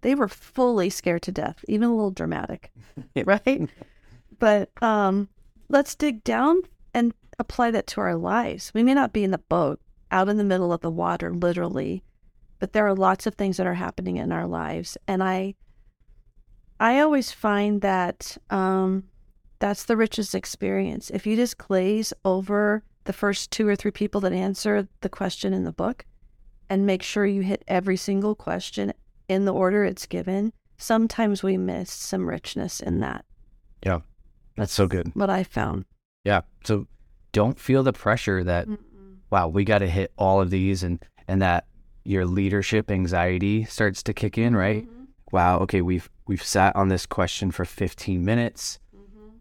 they 0.01 0.15
were 0.15 0.27
fully 0.27 0.89
scared 0.89 1.21
to 1.23 1.31
death, 1.31 1.63
even 1.67 1.89
a 1.89 1.95
little 1.95 2.11
dramatic, 2.11 2.71
right? 3.25 3.69
But 4.39 4.69
um, 4.81 5.29
let's 5.69 5.95
dig 5.95 6.23
down 6.23 6.61
and 6.93 7.13
apply 7.39 7.71
that 7.71 7.87
to 7.87 8.01
our 8.01 8.15
lives. 8.15 8.71
We 8.73 8.83
may 8.83 8.93
not 8.93 9.13
be 9.13 9.23
in 9.23 9.31
the 9.31 9.37
boat, 9.37 9.79
out 10.11 10.29
in 10.29 10.37
the 10.37 10.43
middle 10.43 10.73
of 10.73 10.81
the 10.81 10.91
water, 10.91 11.33
literally, 11.33 12.03
but 12.59 12.73
there 12.73 12.85
are 12.85 12.95
lots 12.95 13.25
of 13.25 13.35
things 13.35 13.57
that 13.57 13.67
are 13.67 13.73
happening 13.73 14.17
in 14.17 14.31
our 14.31 14.45
lives, 14.45 14.97
and 15.07 15.23
I, 15.23 15.55
I 16.79 16.99
always 16.99 17.31
find 17.31 17.81
that 17.81 18.37
um, 18.49 19.05
that's 19.59 19.85
the 19.85 19.97
richest 19.97 20.35
experience. 20.35 21.09
If 21.09 21.25
you 21.25 21.35
just 21.35 21.57
glaze 21.57 22.13
over 22.25 22.83
the 23.05 23.13
first 23.13 23.51
two 23.51 23.67
or 23.67 23.75
three 23.75 23.91
people 23.91 24.21
that 24.21 24.33
answer 24.33 24.87
the 25.01 25.09
question 25.09 25.53
in 25.53 25.63
the 25.63 25.71
book, 25.71 26.05
and 26.69 26.85
make 26.85 27.03
sure 27.03 27.25
you 27.25 27.41
hit 27.41 27.63
every 27.67 27.97
single 27.97 28.35
question 28.35 28.93
in 29.27 29.45
the 29.45 29.53
order 29.53 29.83
it's 29.83 30.05
given, 30.05 30.53
sometimes 30.77 31.43
we 31.43 31.57
miss 31.57 31.91
some 31.91 32.27
richness 32.27 32.79
in 32.79 32.99
that. 33.01 33.25
Yeah. 33.85 33.99
That's 34.55 34.73
so 34.73 34.87
good. 34.87 35.11
What 35.13 35.29
I 35.29 35.43
found. 35.43 35.85
Yeah. 36.23 36.41
So 36.63 36.87
don't 37.31 37.59
feel 37.59 37.83
the 37.83 37.93
pressure 37.93 38.43
that 38.43 38.67
wow, 39.33 39.47
we 39.47 39.63
got 39.63 39.79
to 39.79 39.87
hit 39.87 40.11
all 40.17 40.39
of 40.39 40.51
these 40.51 40.83
and 40.83 41.03
and 41.27 41.41
that 41.41 41.65
your 42.03 42.25
leadership 42.25 42.91
anxiety 42.91 43.63
starts 43.63 44.03
to 44.03 44.13
kick 44.13 44.37
in, 44.37 44.55
right? 44.55 44.85
Mm-hmm. 44.85 45.03
Wow, 45.31 45.59
okay, 45.59 45.81
we've 45.81 46.09
we've 46.27 46.43
sat 46.43 46.75
on 46.75 46.89
this 46.89 47.05
question 47.07 47.49
for 47.49 47.65
15 47.65 48.23
minutes. 48.23 48.77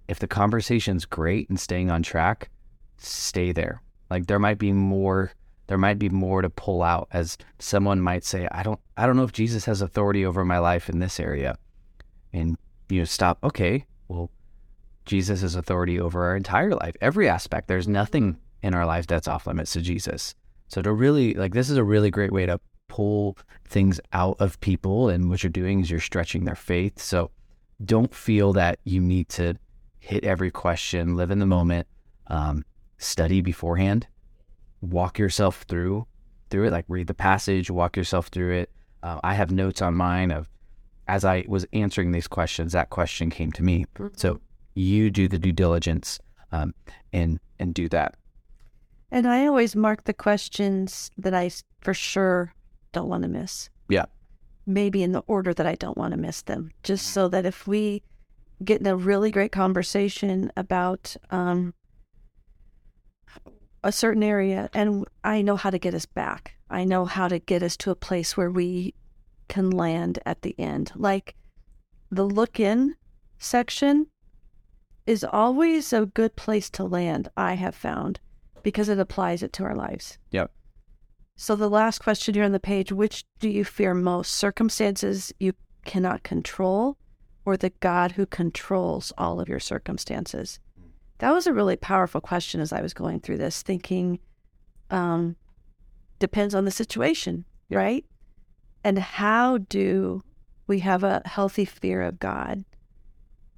If 0.09 0.19
the 0.19 0.27
conversation's 0.27 1.05
great 1.05 1.49
and 1.49 1.59
staying 1.59 1.91
on 1.91 2.03
track, 2.03 2.51
stay 2.99 3.53
there. 3.53 3.83
Like 4.11 4.27
there 4.27 4.39
might 4.39 4.59
be 4.59 4.73
more 4.73 5.33
there 5.69 5.79
might 5.79 5.99
be 5.99 6.11
more 6.11 6.43
to 6.43 6.51
pull 6.51 6.83
out 6.83 7.09
as 7.13 7.39
someone 7.59 8.01
might 8.01 8.25
say, 8.25 8.47
I 8.53 8.63
don't 8.63 8.81
I 8.97 9.07
don't 9.07 9.17
know 9.17 9.25
if 9.25 9.33
Jesus 9.33 9.65
has 9.65 9.81
authority 9.81 10.27
over 10.27 10.45
my 10.45 10.59
life 10.59 10.89
in 10.89 10.99
this 10.99 11.19
area. 11.19 11.57
And 12.33 12.57
you 12.89 12.99
know, 12.99 13.05
stop, 13.05 13.39
okay, 13.43 13.87
well, 14.09 14.31
Jesus 15.07 15.41
has 15.41 15.55
authority 15.55 15.99
over 15.99 16.25
our 16.25 16.37
entire 16.37 16.75
life, 16.75 16.95
every 17.01 17.29
aspect. 17.29 17.69
There's 17.69 17.89
nothing 17.89 18.37
in 18.63 18.75
our 18.75 18.87
life 18.87 19.07
that's 19.07 19.29
off 19.29 19.47
limits 19.47 19.73
to 19.73 19.81
Jesus. 19.81 20.35
So 20.69 20.83
to 20.83 20.93
really 20.93 21.35
like 21.35 21.55
this 21.55 21.71
is 21.71 21.77
a 21.77 21.85
really 21.85 22.11
great 22.11 22.33
way 22.33 22.47
to 22.47 22.61
pull 22.89 23.39
things 23.65 23.99
out 24.13 24.37
of 24.39 24.61
people 24.61 25.09
and 25.09 25.31
what 25.31 25.43
you're 25.43 25.51
doing 25.51 25.81
is 25.81 25.91
you're 25.91 26.01
stretching 26.01 26.45
their 26.45 26.55
faith. 26.55 27.01
So 27.01 27.31
don't 27.85 28.15
feel 28.15 28.53
that 28.53 28.79
you 28.85 29.01
need 29.01 29.29
to 29.31 29.55
hit 30.03 30.25
every 30.25 30.51
question, 30.51 31.15
live 31.15 31.31
in 31.31 31.39
the 31.39 31.47
moment, 31.47 31.87
um, 32.27 32.65
study 32.99 33.41
beforehand, 33.41 34.09
walk 34.81 35.17
yourself 35.17 35.63
through 35.69 36.07
through 36.51 36.67
it, 36.67 36.73
like 36.73 36.85
read 36.89 37.07
the 37.07 37.15
passage, 37.15 37.71
walk 37.71 37.97
yourself 37.97 38.27
through 38.27 38.53
it. 38.53 38.71
Uh, 39.03 39.21
I 39.25 39.33
have 39.35 39.51
notes 39.51 39.81
on 39.81 39.95
mine 39.95 40.31
of 40.31 40.51
as 41.09 41.25
I 41.25 41.45
was 41.49 41.65
answering 41.73 42.13
these 42.13 42.27
questions, 42.27 42.73
that 42.73 42.91
question 42.91 43.31
came 43.31 43.53
to 43.53 43.63
me. 43.63 43.87
So 44.17 44.41
you 44.75 45.11
do 45.11 45.29
the 45.29 45.39
due 45.39 45.53
diligence 45.53 46.19
um, 46.51 46.75
and 47.13 47.39
and 47.59 47.73
do 47.73 47.89
that. 47.89 48.17
And 49.11 49.27
I 49.27 49.47
always 49.47 49.77
mark 49.77 50.05
the 50.05 50.13
questions 50.13 51.11
that 51.17 51.33
I 51.33 51.51
for 51.81 51.95
sure 51.95 52.55
don't 52.93 53.09
want 53.09 53.23
to 53.23 53.29
miss. 53.29 53.71
Yeah. 53.89 54.07
Maybe 54.67 55.03
in 55.03 55.13
the 55.13 55.23
order 55.27 55.55
that 55.55 55.67
I 55.67 55.77
don't 55.77 55.97
want 55.97 56.13
to 56.13 56.19
miss 56.19 56.43
them, 56.43 56.71
just 56.83 57.07
so 57.07 57.29
that 57.29 57.47
if 57.47 57.67
we 57.67 58.03
get 58.63 58.81
in 58.81 58.87
a 58.87 58.97
really 58.97 59.31
great 59.31 59.53
conversation 59.53 60.51
about 60.57 61.17
um, 61.31 61.75
a 63.85 63.93
certain 63.93 64.23
area 64.23 64.71
and 64.73 65.05
I 65.25 65.43
know 65.43 65.57
how 65.57 65.71
to 65.71 65.79
get 65.79 65.95
us 65.95 66.07
back, 66.07 66.55
I 66.71 66.85
know 66.85 67.05
how 67.05 67.29
to 67.29 67.39
get 67.39 67.63
us 67.63 67.77
to 67.79 67.91
a 67.91 67.97
place 67.97 68.37
where 68.37 68.51
we 68.51 68.95
can 69.49 69.71
land 69.71 70.19
at 70.25 70.43
the 70.43 70.55
end. 70.59 70.93
Like 70.95 71.35
the 72.11 72.25
look 72.25 72.59
in 72.61 72.97
section 73.39 74.07
is 75.07 75.25
always 75.25 75.93
a 75.93 76.07
good 76.07 76.37
place 76.37 76.71
to 76.71 76.85
land, 76.85 77.29
I 77.37 77.55
have 77.55 77.75
found, 77.75 78.21
because 78.63 78.89
it 78.89 78.99
applies 78.99 79.43
it 79.43 79.53
to 79.55 79.65
our 79.65 79.75
lives. 79.75 80.19
Yep. 80.31 80.51
So 81.37 81.57
the 81.57 81.69
last 81.69 81.99
question 81.99 82.35
here 82.35 82.45
on 82.45 82.53
the 82.53 82.61
page, 82.61 82.93
which 82.93 83.25
do 83.41 83.49
you 83.49 83.65
fear 83.65 83.95
most? 83.95 84.33
Circumstances 84.33 85.33
you 85.41 85.55
cannot 85.85 86.23
control 86.23 86.97
or 87.45 87.57
the 87.57 87.71
God 87.81 88.13
who 88.13 88.27
controls 88.27 89.13
all 89.19 89.41
of 89.41 89.49
your 89.49 89.61
circumstances? 89.61 90.61
That 91.19 91.33
was 91.33 91.47
a 91.47 91.53
really 91.53 91.77
powerful 91.77 92.21
question 92.21 92.61
as 92.61 92.73
I 92.73 92.81
was 92.81 92.95
going 92.95 93.21
through 93.21 93.39
this, 93.39 93.63
thinking 93.63 94.19
um, 94.91 95.37
depends 96.19 96.55
on 96.55 96.65
the 96.65 96.71
situation, 96.71 97.45
right? 97.71 98.05
And 98.85 98.99
how 98.99 99.59
do 99.59 100.23
we 100.67 100.81
have 100.81 101.05
a 101.05 101.23
healthy 101.25 101.65
fear 101.65 102.03
of 102.03 102.19
God, 102.19 102.65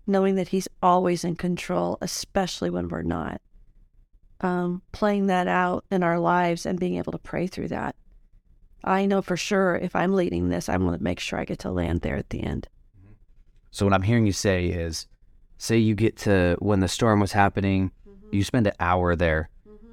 knowing 0.07 0.35
that 0.35 0.49
He's 0.49 0.69
always 0.83 1.25
in 1.25 1.37
control, 1.37 1.99
especially 2.01 2.71
when 2.71 2.89
we're 2.89 3.03
not? 3.03 3.41
um, 4.45 4.83
playing 4.93 5.27
that 5.29 5.49
out 5.49 5.85
in 5.91 6.03
our 6.03 6.19
lives 6.19 6.67
and 6.67 6.79
being 6.79 6.97
able 6.97 7.13
to 7.13 7.19
pray 7.19 7.47
through 7.47 7.69
that. 7.69 7.97
I 8.85 9.07
know 9.07 9.23
for 9.23 9.37
sure 9.37 9.77
if 9.77 9.97
I'm 9.97 10.13
leading 10.13 10.51
this, 10.51 10.69
I 10.69 10.77
want 10.77 10.99
to 10.99 11.03
make 11.03 11.19
sure 11.19 11.39
I 11.39 11.47
get 11.47 11.61
to 11.61 11.71
land 11.71 12.03
there 12.03 12.17
at 12.17 12.29
the 12.29 12.43
end. 12.43 12.69
So 13.75 13.85
what 13.85 13.93
I'm 13.93 14.03
hearing 14.03 14.25
you 14.25 14.31
say 14.33 14.67
is, 14.67 15.09
say 15.59 15.79
you 15.79 15.97
get 15.97 16.17
to 16.19 16.57
when 16.61 16.79
the 16.79 16.87
storm 16.87 17.19
was 17.19 17.33
happening, 17.33 17.91
you 18.31 18.45
spend 18.45 18.69
an 18.69 18.73
hour 18.79 19.17
there, 19.17 19.49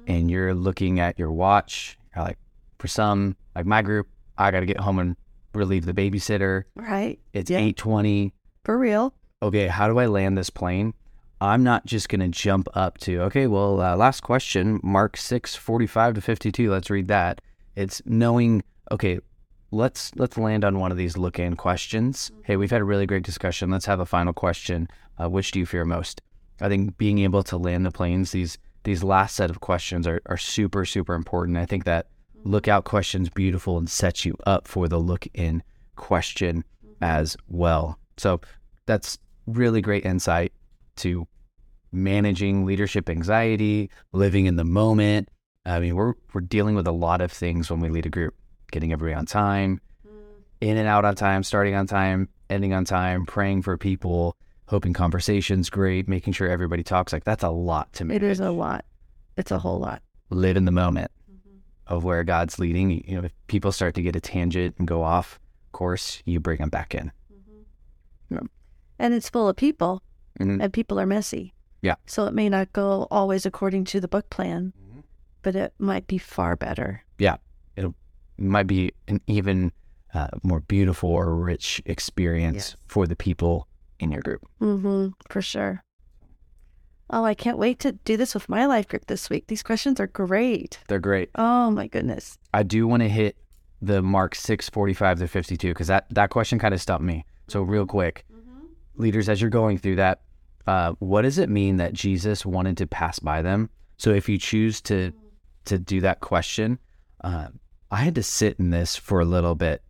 and 0.06 0.30
you're 0.30 0.54
looking 0.54 1.00
at 1.00 1.18
your 1.18 1.32
watch. 1.32 1.98
You're 2.14 2.24
like, 2.24 2.38
for 2.78 2.86
some, 2.86 3.34
like 3.56 3.66
my 3.66 3.82
group, 3.82 4.06
I 4.38 4.52
got 4.52 4.60
to 4.60 4.66
get 4.66 4.78
home 4.78 5.00
and 5.00 5.16
relieve 5.52 5.84
the 5.84 5.92
babysitter. 5.92 6.62
Right? 6.76 7.18
It's 7.32 7.50
Yeah. 7.50 7.58
eight 7.58 7.76
twenty. 7.76 8.32
For 8.62 8.78
real. 8.78 9.14
okay, 9.42 9.66
how 9.66 9.88
do 9.88 9.98
I 9.98 10.06
land 10.06 10.38
this 10.38 10.48
plane? 10.50 10.94
I'm 11.40 11.64
not 11.64 11.84
just 11.84 12.08
going 12.08 12.20
to 12.20 12.28
jump 12.28 12.68
up 12.74 12.98
to, 12.98 13.22
okay, 13.22 13.48
well, 13.48 13.80
uh, 13.80 13.96
last 13.96 14.20
question, 14.20 14.78
Mark 14.84 15.16
6, 15.16 15.56
45 15.56 16.14
to 16.14 16.20
52. 16.20 16.70
Let's 16.70 16.88
read 16.88 17.08
that. 17.08 17.40
It's 17.74 18.00
knowing, 18.06 18.62
okay, 18.92 19.18
let's 19.72 20.14
let's 20.16 20.38
land 20.38 20.64
on 20.64 20.78
one 20.78 20.92
of 20.92 20.98
these 20.98 21.16
look 21.16 21.38
in 21.38 21.56
questions. 21.56 22.30
Hey, 22.44 22.56
we've 22.56 22.70
had 22.70 22.82
a 22.82 22.84
really 22.84 23.06
great 23.06 23.24
discussion. 23.24 23.70
Let's 23.70 23.86
have 23.86 24.00
a 24.00 24.06
final 24.06 24.32
question. 24.32 24.88
Uh, 25.20 25.28
which 25.28 25.50
do 25.50 25.58
you 25.58 25.66
fear 25.66 25.84
most? 25.84 26.22
I 26.60 26.68
think 26.68 26.96
being 26.96 27.18
able 27.18 27.42
to 27.44 27.56
land 27.56 27.84
the 27.84 27.90
planes, 27.90 28.30
these 28.30 28.58
these 28.84 29.02
last 29.02 29.36
set 29.36 29.50
of 29.50 29.60
questions 29.60 30.06
are, 30.06 30.20
are 30.26 30.36
super, 30.36 30.84
super 30.84 31.14
important. 31.14 31.56
I 31.56 31.66
think 31.66 31.84
that 31.84 32.06
lookout 32.44 32.84
question's 32.84 33.28
beautiful 33.28 33.78
and 33.78 33.88
sets 33.88 34.24
you 34.24 34.36
up 34.46 34.68
for 34.68 34.88
the 34.88 34.98
look 34.98 35.26
in 35.34 35.62
question 35.96 36.64
as 37.00 37.36
well. 37.48 37.98
So 38.16 38.40
that's 38.86 39.18
really 39.46 39.80
great 39.80 40.04
insight 40.04 40.52
to 40.96 41.26
managing 41.92 42.64
leadership 42.64 43.08
anxiety, 43.08 43.90
living 44.12 44.46
in 44.46 44.56
the 44.56 44.64
moment. 44.64 45.28
I 45.64 45.78
mean, 45.78 45.94
we're 45.94 46.14
we're 46.32 46.40
dealing 46.40 46.74
with 46.74 46.86
a 46.86 46.92
lot 46.92 47.20
of 47.20 47.30
things 47.30 47.70
when 47.70 47.80
we 47.80 47.88
lead 47.88 48.06
a 48.06 48.10
group, 48.10 48.34
getting 48.72 48.92
everybody 48.92 49.14
on 49.14 49.26
time, 49.26 49.80
in 50.60 50.76
and 50.76 50.88
out 50.88 51.04
on 51.04 51.14
time, 51.14 51.44
starting 51.44 51.74
on 51.74 51.86
time, 51.86 52.28
ending 52.50 52.72
on 52.72 52.84
time, 52.84 53.24
praying 53.26 53.62
for 53.62 53.76
people, 53.78 54.36
hoping 54.66 54.92
conversations 54.92 55.70
great, 55.70 56.08
making 56.08 56.32
sure 56.32 56.48
everybody 56.48 56.82
talks. 56.82 57.12
Like 57.12 57.24
that's 57.24 57.44
a 57.44 57.50
lot 57.50 57.92
to 57.94 58.04
me. 58.04 58.16
It 58.16 58.22
is 58.22 58.40
a 58.40 58.50
lot. 58.50 58.84
It's 59.36 59.50
a 59.50 59.58
whole 59.58 59.78
lot. 59.78 60.02
Live 60.30 60.56
in 60.56 60.64
the 60.64 60.72
moment 60.72 61.10
mm-hmm. 61.30 61.94
of 61.94 62.04
where 62.04 62.24
God's 62.24 62.58
leading. 62.58 62.90
You 63.08 63.18
know, 63.18 63.24
if 63.24 63.32
people 63.46 63.72
start 63.72 63.94
to 63.94 64.02
get 64.02 64.16
a 64.16 64.20
tangent 64.20 64.74
and 64.78 64.88
go 64.88 65.02
off 65.02 65.38
course, 65.72 66.22
you 66.24 66.40
bring 66.40 66.58
them 66.58 66.68
back 66.68 66.94
in. 66.94 67.12
Mm-hmm. 68.32 68.46
And 68.98 69.14
it's 69.14 69.28
full 69.28 69.48
of 69.48 69.56
people, 69.56 70.02
Mhm. 70.38 70.62
and 70.62 70.72
people 70.72 70.98
are 71.00 71.06
messy. 71.06 71.54
Yeah. 71.82 71.96
So 72.06 72.26
it 72.26 72.34
may 72.34 72.48
not 72.48 72.72
go 72.72 73.08
always 73.10 73.44
according 73.44 73.84
to 73.86 74.00
the 74.00 74.08
book 74.08 74.30
plan, 74.30 74.72
mm-hmm. 74.80 75.00
but 75.42 75.56
it 75.56 75.74
might 75.78 76.06
be 76.06 76.18
far 76.18 76.56
better. 76.56 77.02
It 77.18 77.40
might 78.42 78.66
be 78.66 78.92
an 79.08 79.20
even 79.26 79.72
uh, 80.14 80.28
more 80.42 80.60
beautiful 80.60 81.10
or 81.10 81.34
rich 81.34 81.80
experience 81.86 82.54
Yes. 82.54 82.76
for 82.86 83.06
the 83.06 83.16
people 83.16 83.66
in 83.98 84.10
your 84.10 84.22
group. 84.22 84.42
Mm-hmm. 84.60 85.08
For 85.30 85.40
sure. 85.42 85.82
Oh, 87.10 87.24
I 87.24 87.34
can't 87.34 87.58
wait 87.58 87.78
to 87.80 87.92
do 87.92 88.16
this 88.16 88.34
with 88.34 88.48
my 88.48 88.64
life 88.66 88.88
group 88.88 89.06
this 89.06 89.28
week. 89.28 89.46
These 89.48 89.62
questions 89.62 90.00
are 90.00 90.06
great. 90.06 90.78
They're 90.88 90.98
great. 90.98 91.30
Oh 91.34 91.70
my 91.70 91.86
goodness. 91.86 92.38
I 92.54 92.62
do 92.62 92.86
want 92.86 93.02
to 93.02 93.08
hit 93.08 93.36
the 93.82 94.00
mark 94.00 94.34
645 94.34 95.18
to 95.18 95.28
52 95.28 95.68
because 95.68 95.88
that, 95.88 96.06
that 96.10 96.30
question 96.30 96.58
kind 96.58 96.72
of 96.72 96.80
stumped 96.80 97.04
me. 97.04 97.24
So, 97.48 97.62
real 97.62 97.84
quick, 97.84 98.24
leaders, 98.94 99.28
as 99.28 99.40
you're 99.40 99.50
going 99.50 99.76
through 99.76 99.96
that, 99.96 100.20
uh, 100.66 100.92
what 101.00 101.22
does 101.22 101.38
it 101.38 101.50
mean 101.50 101.76
that 101.78 101.92
Jesus 101.92 102.46
wanted 102.46 102.76
to 102.78 102.86
pass 102.86 103.18
by 103.18 103.42
them? 103.42 103.68
So, 103.98 104.10
if 104.10 104.28
you 104.28 104.38
choose 104.38 104.80
to 104.82 105.12
to 105.66 105.78
do 105.78 106.00
that 106.00 106.20
question, 106.20 106.78
uh, 107.22 107.48
I 107.92 107.96
had 107.96 108.14
to 108.14 108.22
sit 108.22 108.58
in 108.58 108.70
this 108.70 108.96
for 108.96 109.20
a 109.20 109.24
little 109.26 109.54
bit. 109.54 109.82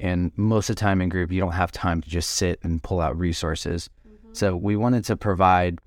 And 0.00 0.32
most 0.36 0.70
of 0.70 0.76
the 0.76 0.80
time 0.80 1.02
in 1.02 1.10
group, 1.10 1.30
you 1.30 1.38
don't 1.38 1.52
have 1.52 1.70
time 1.70 2.00
to 2.00 2.08
just 2.08 2.30
sit 2.30 2.58
and 2.62 2.82
pull 2.82 3.00
out 3.00 3.16
resources. 3.18 3.90
So, 4.32 4.56
we 4.56 4.76
wanted 4.76 5.04
to 5.06 5.16
provide 5.16 5.78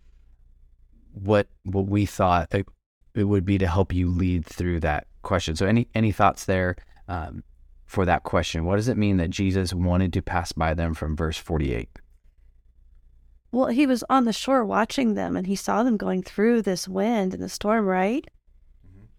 what 1.13 1.47
what 1.63 1.87
we 1.87 2.05
thought 2.05 2.53
it, 2.53 2.67
it 3.13 3.25
would 3.25 3.45
be 3.45 3.57
to 3.57 3.67
help 3.67 3.93
you 3.93 4.09
lead 4.09 4.45
through 4.45 4.79
that 4.81 5.07
question. 5.21 5.55
So, 5.55 5.67
any 5.67 5.87
any 5.93 6.11
thoughts 6.11 6.45
there 6.45 6.75
um, 7.07 7.43
for 7.85 8.05
that 8.05 8.23
question? 8.23 8.65
What 8.65 8.77
does 8.77 8.87
it 8.87 8.97
mean 8.97 9.17
that 9.17 9.29
Jesus 9.29 9.73
wanted 9.73 10.13
to 10.13 10.21
pass 10.21 10.51
by 10.51 10.73
them 10.73 10.95
from 10.95 11.15
verse 11.15 11.37
forty 11.37 11.73
eight? 11.73 11.89
Well, 13.51 13.67
he 13.67 13.85
was 13.85 14.03
on 14.09 14.25
the 14.25 14.33
shore 14.33 14.65
watching 14.65 15.13
them 15.15 15.35
and 15.35 15.45
he 15.45 15.55
saw 15.55 15.83
them 15.83 15.97
going 15.97 16.23
through 16.23 16.63
this 16.63 16.87
wind 16.87 17.33
and 17.33 17.41
the 17.41 17.49
storm, 17.49 17.85
right? 17.85 18.25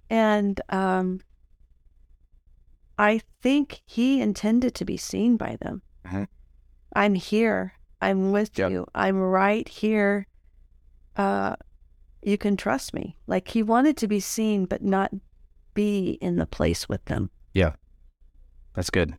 And 0.09 0.61
um, 0.71 1.21
I 3.01 3.23
think 3.41 3.81
he 3.87 4.21
intended 4.21 4.75
to 4.75 4.85
be 4.85 4.99
seen 4.99 5.39
by 5.39 5.57
them. 5.57 5.81
Mhm. 6.05 6.29
I'm 6.95 7.15
here. 7.15 7.73
I'm 8.03 8.31
with 8.31 8.59
Yep. 8.59 8.71
you. 8.73 8.87
I'm 8.95 9.19
right 9.19 9.67
here. 9.67 10.27
Uh, 11.17 11.57
you 12.23 12.37
can 12.37 12.59
trust 12.59 12.93
me. 12.93 13.17
Like 13.27 13.49
he 13.49 13.63
wanted 13.63 13.97
to 13.97 14.07
be 14.07 14.21
seen, 14.21 14.67
but 14.67 14.83
not 14.83 15.15
be 15.73 16.19
in 16.21 16.37
the 16.37 16.45
place 16.47 16.91
with 16.91 17.03
them. 17.07 17.31
Yeah, 17.55 17.73
that's 18.75 18.91
good. 18.91 19.15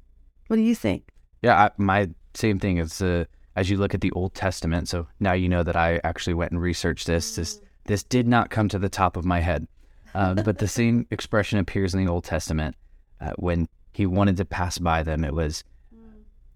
What 0.47 0.57
do 0.57 0.61
you 0.61 0.75
think? 0.75 1.09
Yeah, 1.41 1.55
I, 1.65 1.71
my 1.77 2.09
same 2.35 2.59
thing 2.59 2.77
is 2.77 3.01
uh, 3.01 3.25
as 3.55 3.71
you 3.71 3.77
look 3.77 3.95
at 3.95 4.01
the 4.01 4.11
Old 4.11 4.35
Testament. 4.35 4.89
So 4.89 5.07
now 5.19 5.33
you 5.33 5.49
know 5.49 5.63
that 5.63 5.75
I 5.75 5.99
actually 6.03 6.35
went 6.35 6.51
and 6.51 6.61
researched 6.61 7.07
this. 7.07 7.35
This 7.35 7.59
this 7.85 8.03
did 8.03 8.27
not 8.27 8.51
come 8.51 8.69
to 8.69 8.77
the 8.77 8.89
top 8.89 9.17
of 9.17 9.25
my 9.25 9.39
head, 9.39 9.67
uh, 10.13 10.35
but 10.35 10.59
the 10.59 10.67
same 10.67 11.07
expression 11.11 11.57
appears 11.57 11.95
in 11.95 12.05
the 12.05 12.11
Old 12.11 12.25
Testament 12.25 12.75
uh, 13.21 13.33
when 13.37 13.67
He 13.93 14.05
wanted 14.05 14.37
to 14.37 14.45
pass 14.45 14.77
by 14.77 15.03
them. 15.03 15.23
It 15.23 15.33
was 15.33 15.63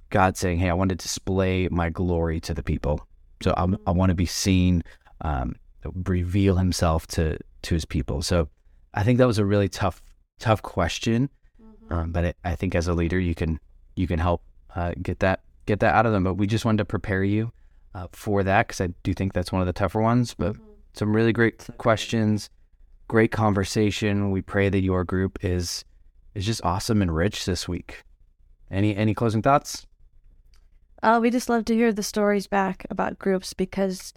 God 0.10 0.38
saying, 0.38 0.60
"Hey, 0.60 0.69
I 0.69 0.74
want 0.74 0.89
to 0.89 0.95
display 0.95 1.67
my 1.69 1.89
glory 1.89 2.39
to 2.41 2.53
the 2.53 2.63
people. 2.63 3.07
So 3.43 3.53
I'm, 3.57 3.77
I 3.86 3.91
want 3.91 4.10
to 4.10 4.15
be 4.15 4.25
seen, 4.25 4.84
um, 5.22 5.55
reveal 6.05 6.57
Himself 6.57 7.07
to 7.07 7.38
to 7.63 7.74
His 7.74 7.86
people." 7.86 8.22
So 8.22 8.50
I 8.93 9.03
think 9.03 9.17
that 9.19 9.27
was 9.27 9.39
a 9.39 9.45
really 9.45 9.69
tough 9.69 10.01
tough 10.39 10.62
question. 10.62 11.29
Um, 11.89 12.12
but 12.12 12.25
it, 12.25 12.38
I 12.43 12.55
think 12.55 12.74
as 12.74 12.88
a 12.88 12.93
leader, 12.93 13.19
you 13.19 13.36
can 13.36 13.60
you 13.95 14.07
can 14.07 14.19
help 14.19 14.41
uh, 14.75 14.93
get 15.01 15.19
that 15.19 15.41
get 15.65 15.79
that 15.81 15.93
out 15.95 16.05
of 16.05 16.12
them. 16.12 16.24
But 16.24 16.36
we 16.36 16.48
just 16.48 16.65
wanted 16.65 16.79
to 16.79 16.86
prepare 16.86 17.24
you 17.24 17.51
uh, 17.93 18.07
for 18.12 18.43
that 18.43 18.67
because 18.67 18.81
I 18.81 18.88
do 19.03 19.13
think 19.13 19.34
that's 19.34 19.51
one 19.51 19.62
of 19.62 19.67
the 19.67 19.74
tougher 19.74 20.01
ones. 20.01 20.34
But 20.34 20.55
some 20.93 21.15
really 21.15 21.34
great 21.34 21.67
questions, 21.77 22.50
great 23.07 23.31
conversation. 23.31 24.31
We 24.31 24.41
pray 24.41 24.69
that 24.69 24.81
your 24.81 25.03
group 25.03 25.43
is 25.43 25.86
is 26.36 26.46
just 26.46 26.63
awesome 26.63 27.01
and 27.01 27.15
rich 27.15 27.46
this 27.46 27.68
week. 27.68 28.04
Any 28.70 28.96
any 28.96 29.13
closing 29.13 29.42
thoughts? 29.42 29.88
Uh, 31.01 31.20
we 31.22 31.30
just 31.30 31.50
love 31.50 31.65
to 31.65 31.75
hear 31.75 31.94
the 31.94 32.04
stories 32.04 32.48
back 32.48 32.86
about 32.89 33.20
groups 33.20 33.54
because 33.54 34.13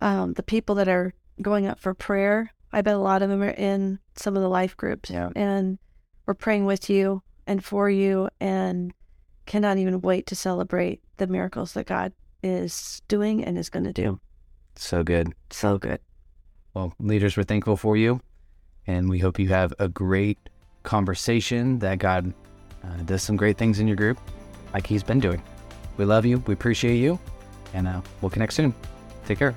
um, 0.00 0.34
the 0.34 0.42
people 0.42 0.74
that 0.76 0.88
are 0.88 1.12
going 1.42 1.66
up 1.66 1.78
for 1.78 1.94
prayer, 1.94 2.52
I 2.72 2.82
bet 2.82 2.94
a 2.94 2.98
lot 2.98 3.22
of 3.22 3.28
them 3.28 3.42
are 3.42 3.50
in 3.50 3.98
some 4.16 4.36
of 4.36 4.42
the 4.42 4.48
life 4.48 4.76
groups. 4.76 5.10
Yeah. 5.10 5.30
And 5.36 5.78
we're 6.26 6.34
praying 6.34 6.64
with 6.64 6.88
you 6.88 7.22
and 7.46 7.64
for 7.64 7.90
you 7.90 8.28
and 8.40 8.92
cannot 9.46 9.78
even 9.78 10.00
wait 10.00 10.26
to 10.26 10.36
celebrate 10.36 11.02
the 11.16 11.26
miracles 11.26 11.72
that 11.72 11.86
God 11.86 12.12
is 12.42 13.02
doing 13.08 13.44
and 13.44 13.58
is 13.58 13.68
going 13.68 13.84
to 13.84 13.92
do. 13.92 14.20
So 14.76 15.02
good. 15.02 15.34
So 15.50 15.76
good. 15.76 16.00
Well, 16.72 16.94
leaders, 16.98 17.36
we're 17.36 17.42
thankful 17.42 17.76
for 17.76 17.96
you, 17.96 18.20
and 18.86 19.10
we 19.10 19.18
hope 19.18 19.38
you 19.38 19.48
have 19.48 19.74
a 19.78 19.88
great 19.88 20.38
conversation. 20.82 21.78
That 21.78 21.98
God 21.98 22.32
uh, 22.84 23.02
does 23.04 23.22
some 23.22 23.36
great 23.36 23.58
things 23.58 23.80
in 23.80 23.86
your 23.86 23.96
group, 23.96 24.18
like 24.72 24.86
He's 24.86 25.02
been 25.02 25.20
doing. 25.20 25.42
We 25.96 26.04
love 26.04 26.24
you. 26.24 26.38
We 26.46 26.54
appreciate 26.54 26.96
you, 26.96 27.18
and 27.74 27.86
uh, 27.86 28.00
we'll 28.20 28.30
connect 28.30 28.52
soon. 28.52 28.74
Take 29.26 29.38
care. 29.38 29.56